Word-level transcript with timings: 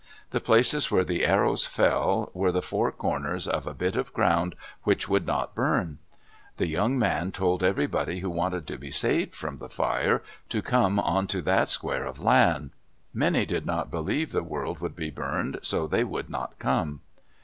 The 0.31 0.41
places 0.41 0.89
where 0.89 1.03
the 1.03 1.23
arrows 1.27 1.67
fell 1.67 2.31
were 2.33 2.51
the 2.51 2.63
four 2.63 2.91
corners 2.91 3.47
of 3.47 3.67
a 3.67 3.73
bit 3.75 3.95
of 3.95 4.11
ground 4.13 4.55
which 4.81 5.07
would 5.07 5.27
not 5.27 5.53
burn. 5.53 5.99
The 6.57 6.65
young 6.65 6.97
man 6.97 7.31
told 7.31 7.61
everybody 7.61 8.21
who 8.21 8.29
wanted 8.31 8.65
to 8.65 8.79
be 8.79 8.89
saved 8.89 9.35
from 9.35 9.57
the 9.57 9.69
fire 9.69 10.23
to 10.49 10.63
come 10.63 10.99
onto 10.99 11.39
that 11.43 11.69
square 11.69 12.05
of 12.07 12.19
land. 12.19 12.71
Many 13.13 13.45
did 13.45 13.67
not 13.67 13.91
believe 13.91 14.31
the 14.31 14.41
world 14.41 14.79
would 14.79 14.95
be 14.95 15.11
burned, 15.11 15.59
so 15.61 15.85
they 15.85 16.03
would 16.03 16.31
not 16.31 16.57
come. 16.57 17.01